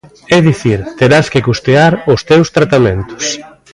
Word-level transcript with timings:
É 0.35 0.37
dicir, 0.49 0.79
terás 0.99 1.27
que 1.33 1.43
custear 1.49 1.93
os 2.13 2.21
teus 2.29 2.47
tratamentos. 2.57 3.25